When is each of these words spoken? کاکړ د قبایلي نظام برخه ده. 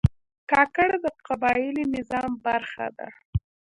کاکړ 0.51 0.89
د 1.03 1.05
قبایلي 1.27 1.85
نظام 1.95 2.31
برخه 2.45 2.87
ده. 2.97 3.07